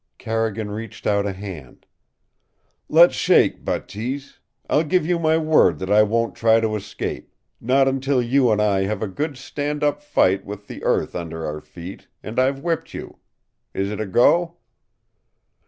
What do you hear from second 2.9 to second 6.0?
shake, Bateese. I'll give you my word that